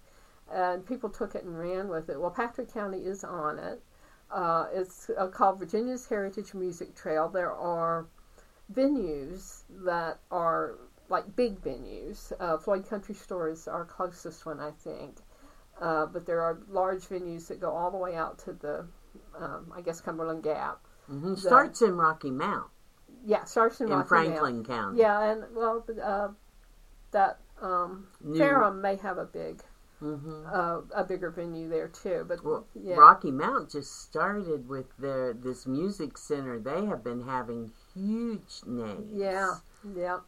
[0.53, 2.20] and people took it and ran with it.
[2.20, 3.83] Well, Patrick County is on it.
[4.31, 7.29] Uh, it's uh, called Virginia's Heritage Music Trail.
[7.29, 8.07] There are
[8.72, 12.33] venues that are like big venues.
[12.40, 15.16] Uh, Floyd Country Store is our closest one, I think.
[15.81, 18.87] Uh, but there are large venues that go all the way out to the,
[19.38, 20.81] um, I guess, Cumberland Gap.
[21.07, 22.70] hmm Starts in Rocky Mount
[23.25, 24.66] Yeah, starts in, in Rocky Franklin Mount.
[24.66, 25.01] County.
[25.01, 26.29] Yeah, and well, uh,
[27.12, 29.62] that um, Ferrum may have a big,
[30.01, 32.25] hmm uh, a bigger venue there too.
[32.27, 36.59] But Well, yeah, Rocky Mount just started with their this music center.
[36.59, 39.12] They have been having huge names.
[39.14, 39.55] Yeah,
[39.96, 40.18] yeah,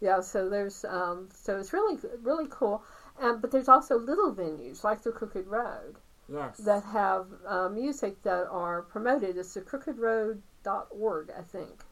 [0.00, 0.20] yeah.
[0.20, 2.82] So there's um, so it's really really cool.
[3.20, 5.96] Um, but there's also little venues like the Crooked Road
[6.30, 6.58] Yes.
[6.58, 9.38] that have uh, music that are promoted.
[9.38, 11.84] It's the crookedroad.org, I think.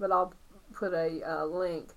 [0.00, 0.32] But I'll
[0.72, 1.90] put a uh, link.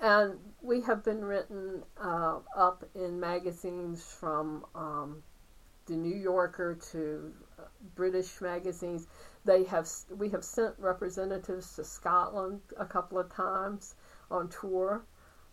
[0.00, 5.22] And we have been written uh, up in magazines from um,
[5.86, 7.62] the New Yorker to uh,
[7.94, 9.06] British magazines.
[9.44, 13.94] They have we have sent representatives to Scotland a couple of times
[14.30, 15.04] on tour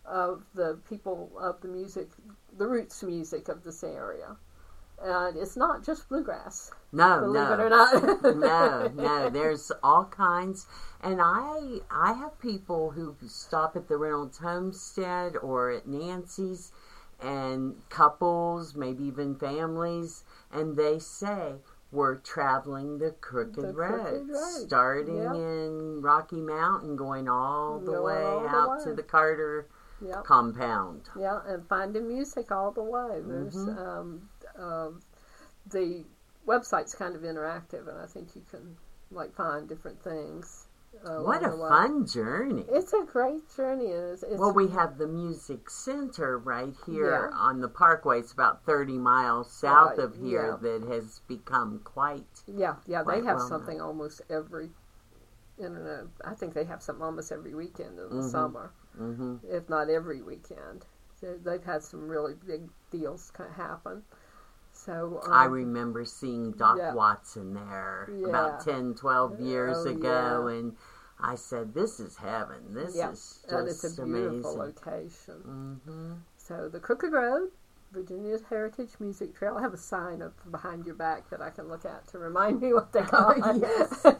[0.04, 2.08] of the people of the music,
[2.56, 4.36] the roots music of this area.
[5.02, 7.52] And it's not just bluegrass, no, believe no.
[7.54, 8.22] it or not.
[8.36, 9.30] no, no.
[9.30, 10.66] There's all kinds,
[11.02, 16.72] and I I have people who stop at the Reynolds Homestead or at Nancy's,
[17.20, 21.54] and couples, maybe even families, and they say
[21.92, 25.34] we're traveling the Crooked, The Road, Crooked Road, starting yeah.
[25.34, 29.66] in Rocky Mountain, going all the Going way all the out to the Carter
[30.02, 30.24] Yep.
[30.24, 31.10] compound.
[31.18, 33.20] Yeah, and finding music all the way.
[33.20, 33.76] There's Mhm.
[33.78, 34.28] um,
[34.60, 35.00] um,
[35.70, 36.04] the
[36.46, 38.76] website's kind of interactive, and I think you can
[39.10, 40.66] like find different things.
[41.06, 41.68] Uh, What a along the way.
[41.68, 42.64] fun journey!
[42.68, 43.86] It's a great journey.
[43.86, 47.38] It's, it's Well, we have the music center right here Yeah.
[47.38, 48.18] on the parkway.
[48.18, 50.78] It's about 30 miles south Right, of here yeah.
[50.78, 52.42] that has become quite.
[52.46, 53.02] yeah, yeah.
[53.02, 54.70] They have well something almost every
[56.24, 58.30] I think they have something almost every weekend in the Mhm.
[58.30, 60.86] summer, hmm if not every weekend.
[61.20, 64.04] So they've had some really big deals happen.
[64.84, 66.94] So um, I remember seeing Doc yeah.
[66.94, 68.72] Watson there about Yeah.
[68.72, 70.58] 10, 12 years Oh, ago, yeah.
[70.58, 70.76] and
[71.18, 72.72] I said, "This is heaven.
[72.72, 75.34] This is and it's just a beautiful amazing." location.
[75.42, 77.50] hmm So the Crooked Road,
[77.92, 79.56] Virginia's Heritage Music Trail.
[79.58, 82.60] I have a sign up behind your back that I can look at to remind
[82.60, 83.60] me what they call it.
[83.60, 84.06] Yes.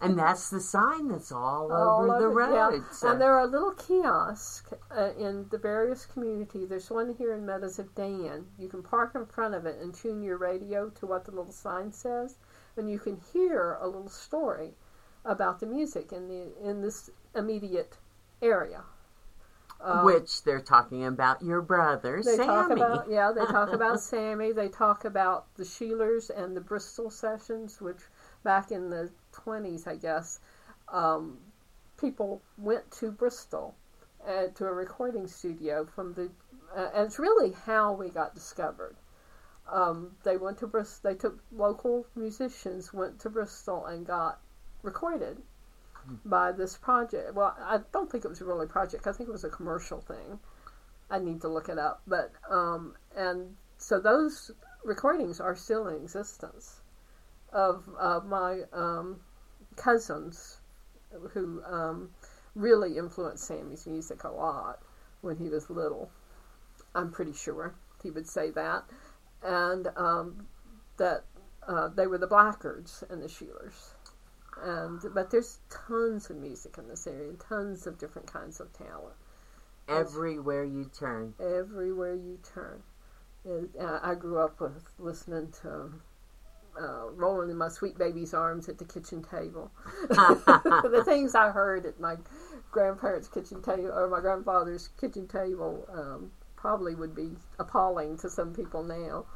[0.00, 2.68] And that's the sign that's all, All over the over, yeah.
[2.68, 2.82] road.
[2.92, 6.68] so- And there are little kiosks uh, in the various communities.
[6.68, 8.44] There's one here in Meadows of Dan.
[8.58, 11.52] You can park in front of it and tune your radio to what the little
[11.52, 12.36] sign says,
[12.76, 14.74] and you can hear a little story
[15.24, 17.96] about the music in the in this immediate
[18.42, 18.82] area.
[19.84, 22.46] Um, Which they're talking about your brother, they Sammy.
[22.46, 24.50] talk about yeah they talk about Sammy.
[24.50, 28.00] They talk about the Shelors and the Bristol sessions, which
[28.42, 30.40] back in the twenties, I guess,
[30.88, 31.36] um,
[31.98, 33.74] people went to Bristol
[34.26, 36.30] uh, to a recording studio from the.
[36.74, 38.96] Uh, and it's really how we got discovered.
[39.70, 41.10] Um, they went to Bristol.
[41.10, 44.40] They took local musicians, went to Bristol, and got
[44.82, 45.42] recorded
[46.24, 47.34] by this project.
[47.34, 49.06] Well, I don't think it was a really a project.
[49.06, 50.38] I think it was a commercial thing.
[51.10, 52.02] I need to look it up.
[52.06, 54.50] But um, and so those
[54.84, 56.80] recordings are still in existence
[57.52, 59.20] of of my um,
[59.76, 60.60] cousins
[61.32, 62.10] who um,
[62.54, 64.80] really influenced Sammy's music a lot
[65.20, 66.10] when he was little.
[66.94, 68.84] I'm pretty sure he would say that,
[69.42, 70.46] and um,
[70.96, 71.24] that
[71.66, 73.93] uh, they were the Blackards and the Shelors.
[74.62, 79.14] And but there's tons of music in this area, tons of different kinds of talent
[79.88, 81.34] Everywhere you turn.
[81.38, 82.82] everywhere you turn.
[83.46, 85.92] Uh, I grew up with listening to
[86.80, 89.70] uh, "Rolling in My Sweet Baby's Arms" at the kitchen table.
[90.08, 92.16] the things I heard at my
[92.70, 98.54] grandparents' kitchen table or my grandfather's kitchen table um, probably would be appalling to some
[98.54, 99.26] people now.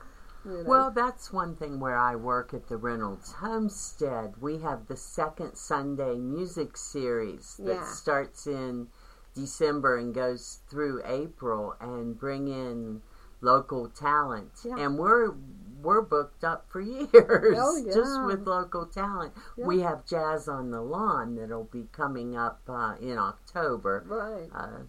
[0.44, 0.64] You know.
[0.66, 4.34] Well, that's one thing where I work at the Reynolds Homestead.
[4.40, 7.84] We have the second Sunday music series that Yeah.
[7.84, 8.88] starts in
[9.34, 13.02] December and goes through April and bring in
[13.40, 14.50] local talent.
[14.64, 14.76] Yeah.
[14.78, 15.34] And we're
[15.82, 19.32] we're booked up for years Oh, just with local talent.
[19.56, 19.66] Yeah.
[19.66, 24.04] We have Jazz on the Lawn that'll be coming up uh, in October.
[24.08, 24.50] right.
[24.54, 24.82] Uh,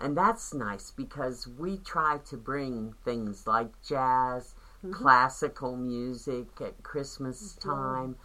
[0.00, 4.54] and that's nice because we try to bring things like jazz,
[4.84, 4.92] Mhm.
[4.92, 7.72] classical music at Christmas Yeah.
[7.72, 8.16] time.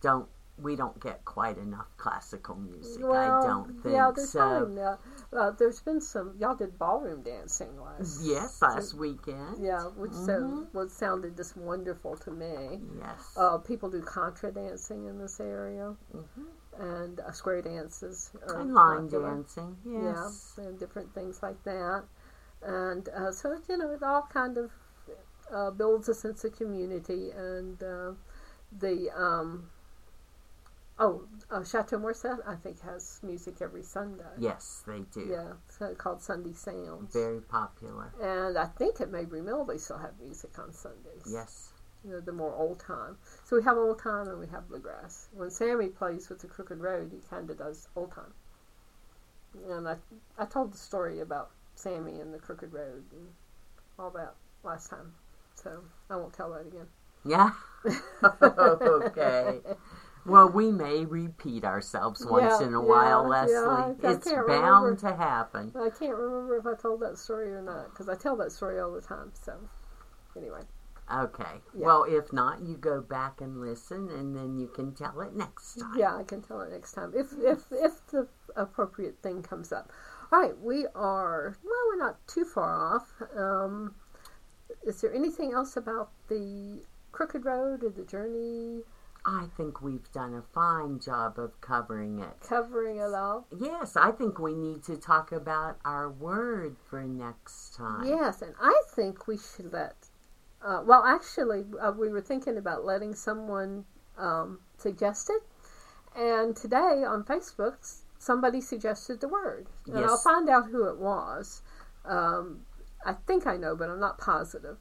[0.00, 0.28] Don't
[0.60, 3.04] we don't get quite enough classical music.
[3.04, 4.38] well, I don't think yeah, there's so.
[4.40, 4.96] probably, uh,
[5.32, 6.34] uh, there's been some.
[6.36, 8.22] Y'all did ballroom dancing last.
[8.24, 9.62] Yes, last weekend.
[9.62, 10.66] Yeah, which so, Mhm.
[10.72, 12.82] what sounded just wonderful to me.
[12.98, 13.34] Yes.
[13.36, 16.46] Uh, people do contra dancing in this area, Mhm.
[16.76, 18.32] and uh, square dances.
[18.48, 19.76] Are and line dancing.
[19.84, 20.54] Yes.
[20.58, 22.04] Yeah, and different things like that.
[22.62, 24.72] And uh, so, you know, it all kind of
[25.52, 27.30] uh, builds a sense of community.
[27.30, 28.12] And uh,
[28.78, 29.70] the, um,
[30.98, 34.24] oh, uh, Chateau Morrisette, I think, has music every Sunday.
[34.38, 35.26] Yes, they do.
[35.30, 37.12] Yeah, it's called Sunday Sounds.
[37.12, 38.12] Very popular.
[38.20, 41.30] And I think at Mabry Mill they still have music on Sundays.
[41.30, 41.70] Yes.
[42.04, 43.16] You know, the more old time.
[43.44, 45.28] So we have old time and we have bluegrass.
[45.32, 48.32] When Sammy plays with the Crooked Road, he kind of does old time.
[49.68, 49.96] And I,
[50.38, 53.28] I told the story about Sammy and the Crooked Road and
[53.98, 55.12] all that last time.
[55.62, 56.86] So I won't tell that again.
[57.24, 57.50] Yeah.
[58.42, 59.60] okay.
[60.26, 63.54] Well, we may repeat ourselves once Yeah, in a while, yeah, Leslie.
[63.54, 64.96] yeah, I- I it's bound remember.
[64.96, 65.72] to happen.
[65.74, 68.78] I can't remember if I told that story or not because I tell that story
[68.78, 69.32] all the time.
[69.34, 69.58] So
[70.36, 70.62] anyway,
[71.10, 71.62] Okay.
[71.72, 75.76] Well, if not, you go back and listen, and then you can tell it next
[75.80, 75.94] time.
[75.96, 79.90] yeah, I can tell it next time if if if the appropriate thing comes up.
[80.30, 83.22] All right, we are well, we're not too far off.
[83.34, 83.94] Um,
[84.86, 88.82] is there anything else about the Crooked Road or the journey
[89.24, 92.40] I think we've done a fine job of covering it.
[92.40, 93.46] covering it all?
[93.60, 98.06] Yes, I think we need to talk about our word for next time.
[98.06, 99.96] Yes, and I think we should let.
[100.62, 103.84] Uh, well, actually, uh, we were thinking about letting someone
[104.16, 105.42] um, suggest it,
[106.16, 107.76] and today on Facebook,
[108.18, 111.62] somebody suggested the word, and I'll find out who it was.
[112.04, 112.64] Um,
[113.08, 114.76] I think I know, but I'm not positive.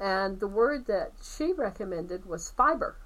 [0.00, 2.96] And the word that she recommended was fiber.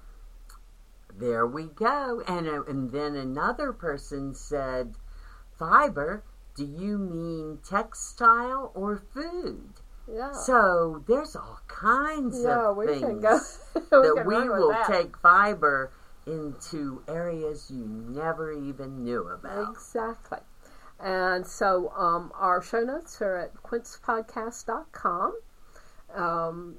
[1.17, 2.23] There we go.
[2.27, 4.95] And, uh, and then another person said,
[5.57, 6.23] Fiber,
[6.55, 9.69] do you mean textile or food?
[10.11, 10.31] Yeah.
[10.31, 13.39] So there's all kinds yeah, of things can go.
[13.75, 14.87] we that we will that.
[14.87, 15.91] take fiber
[16.25, 19.71] into areas you never even knew about.
[19.71, 20.39] Exactly.
[21.05, 25.39] And so um, our show notes are at quincepodcast.com.
[26.15, 26.77] Um,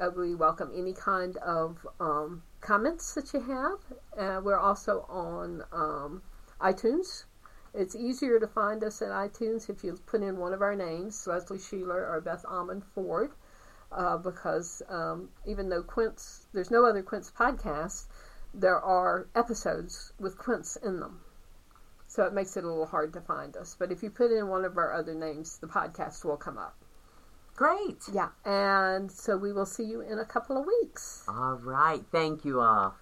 [0.00, 4.42] uh, we welcome any kind of um, comments that you have.
[4.42, 6.22] We're also on um,
[6.58, 7.24] iTunes.
[7.74, 11.26] It's easier to find us at iTunes if you put in one of our names,
[11.26, 13.32] Leslie Shelor or Beth Almond Ford,
[13.92, 18.06] uh, because um, even though Quince, there's no other Quince podcast,
[18.54, 21.20] there are episodes with Quince in them.
[22.14, 23.74] So it makes it a little hard to find us.
[23.76, 26.76] But if you put in one of our other names, the podcast will come up.
[27.56, 28.02] Great.
[28.12, 28.28] Yeah.
[28.44, 31.24] And so we will see you in a couple of weeks.
[31.26, 32.04] All right.
[32.12, 32.94] Thank you all.